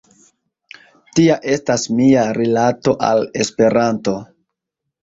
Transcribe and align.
Tia 1.19 1.35
estas 1.57 1.85
mia 1.99 2.25
rilato 2.41 2.99
al 3.11 3.23
Esperanto. 3.47 4.21